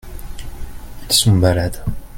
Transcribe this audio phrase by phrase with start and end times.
[1.07, 1.85] Ils sont malades.